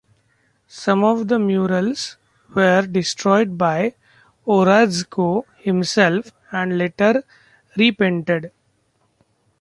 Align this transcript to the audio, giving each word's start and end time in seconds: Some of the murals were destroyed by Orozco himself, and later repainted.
Some 0.65 1.03
of 1.03 1.27
the 1.27 1.37
murals 1.37 2.17
were 2.55 2.87
destroyed 2.87 3.55
by 3.55 3.93
Orozco 4.47 5.45
himself, 5.59 6.31
and 6.51 6.75
later 6.75 7.23
repainted. 7.77 8.51